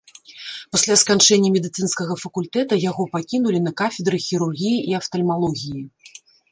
Пасля 0.75 0.95
сканчэння 1.01 1.51
медыцынскага 1.57 2.17
факультэта 2.23 2.73
яго 2.89 3.03
пакінулі 3.15 3.59
на 3.69 3.77
кафедры 3.83 4.17
хірургіі 4.29 4.77
і 4.93 5.01
афтальмалогіі. 5.03 5.81